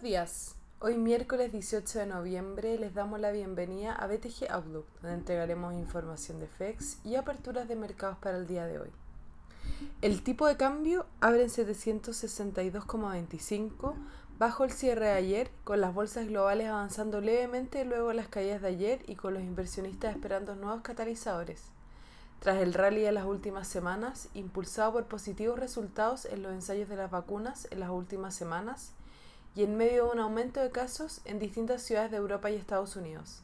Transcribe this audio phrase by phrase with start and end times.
[0.00, 0.54] Buenos días.
[0.78, 6.40] Hoy miércoles 18 de noviembre les damos la bienvenida a BTG Outlook, donde entregaremos información
[6.40, 8.88] de FEX y aperturas de mercados para el día de hoy.
[10.00, 13.92] El tipo de cambio abre en 762,25
[14.38, 18.62] bajo el cierre de ayer, con las bolsas globales avanzando levemente luego de las caídas
[18.62, 21.64] de ayer y con los inversionistas esperando nuevos catalizadores.
[22.38, 26.96] Tras el rally de las últimas semanas, impulsado por positivos resultados en los ensayos de
[26.96, 28.94] las vacunas en las últimas semanas,
[29.54, 32.96] y en medio de un aumento de casos en distintas ciudades de Europa y Estados
[32.96, 33.42] Unidos.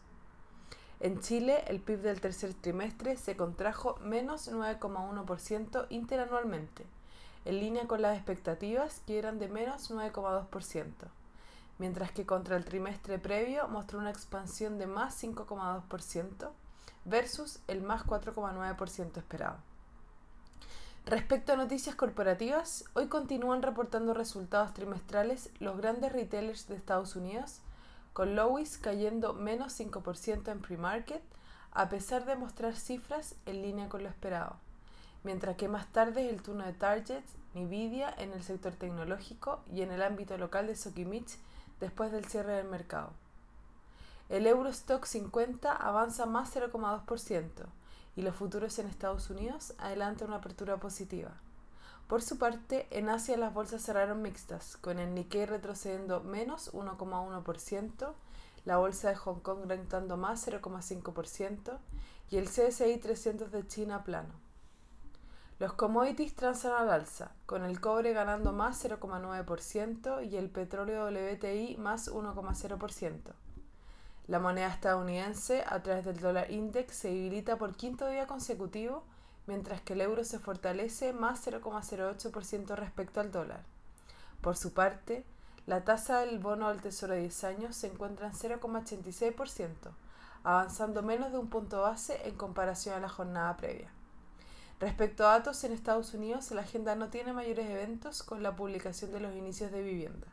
[1.01, 6.87] En Chile, el PIB del tercer trimestre se contrajo menos 9,1% interanualmente,
[7.45, 10.87] en línea con las expectativas que eran de menos 9,2%,
[11.79, 16.51] mientras que contra el trimestre previo mostró una expansión de más 5,2%
[17.05, 19.59] versus el más 4,9% esperado.
[21.07, 27.61] Respecto a noticias corporativas, hoy continúan reportando resultados trimestrales los grandes retailers de Estados Unidos,
[28.13, 31.23] con Lowe's cayendo menos 5% en pre-market,
[31.71, 34.57] a pesar de mostrar cifras en línea con lo esperado,
[35.23, 37.23] mientras que más tarde el turno de Target,
[37.55, 41.39] Nvidia en el sector tecnológico y en el ámbito local de Sokimich
[41.79, 43.13] después del cierre del mercado.
[44.29, 47.49] El Eurostock 50 avanza más 0,2%,
[48.17, 51.31] y los futuros en Estados Unidos adelantan una apertura positiva.
[52.09, 58.15] Por su parte, en Asia las bolsas cerraron mixtas, con el Nikkei retrocediendo menos 1,1%,
[58.65, 61.79] la bolsa de Hong Kong rentando más 0,5%
[62.31, 64.35] y el CSI 300 de China plano.
[65.61, 71.77] Los commodities transan al alza, con el cobre ganando más 0,9% y el petróleo WTI
[71.79, 73.46] más 1,0%.
[74.29, 79.05] La moneda estadounidense a través del dólar index se debilita por quinto día consecutivo,
[79.47, 83.61] mientras que el euro se fortalece más 0,08% respecto al dólar.
[84.41, 85.25] Por su parte,
[85.67, 89.73] la tasa del bono al tesoro de 10 años se encuentra en 0,86%,
[90.43, 93.91] avanzando menos de un punto base en comparación a la jornada previa.
[94.81, 99.13] Respecto a datos en Estados Unidos, la agenda no tiene mayores eventos con la publicación
[99.13, 100.27] de los inicios de vivienda.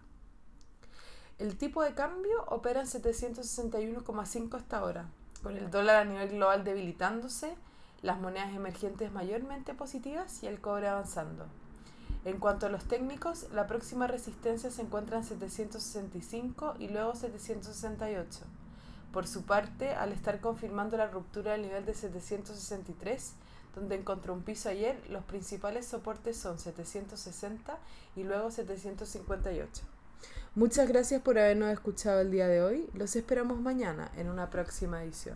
[1.40, 5.10] El tipo de cambio opera en 761,5 hasta ahora,
[5.42, 7.56] con el dólar a nivel global debilitándose,
[8.04, 11.48] las monedas emergentes mayormente positivas y el cobre avanzando.
[12.24, 18.40] En cuanto a los técnicos, la próxima resistencia se encuentra en 765 y luego 768.
[19.12, 23.34] Por su parte, al estar confirmando la ruptura del nivel de 763,
[23.76, 27.78] donde encontró un piso ayer, los principales soportes son 760
[28.16, 29.93] y luego 758.
[30.56, 32.88] Muchas gracias por habernos escuchado el día de hoy.
[32.94, 35.36] Los esperamos mañana en una próxima edición.